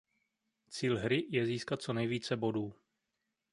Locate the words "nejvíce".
1.93-2.37